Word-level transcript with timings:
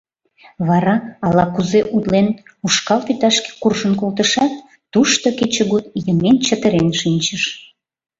Вара, 0.67 0.95
ала-кузе 1.25 1.81
утлен, 1.95 2.27
ушкал 2.65 2.99
вӱташке 3.07 3.51
куржын 3.61 3.93
колтышат, 4.01 4.53
тушто 4.91 5.27
кечыгут 5.39 5.85
йымен-чытырен 6.05 6.89
шинчыш. 6.99 7.43